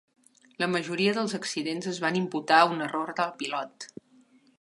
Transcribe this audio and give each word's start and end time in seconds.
La 0.61 0.67
majoria 0.75 1.11
dels 1.17 1.35
accidents 1.39 1.89
es 1.91 1.99
van 2.05 2.17
imputar 2.21 2.57
a 2.61 2.65
un 2.71 2.81
error 2.87 3.13
del 3.21 3.33
pilot. 3.43 3.87